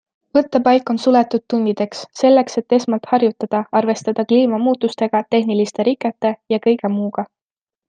[0.35, 7.29] Võttepaik on suletud tundideks, selleks et esmalt harjutada, arvestada kliimamuutustega, tehniliste rikete ja kõige muuga.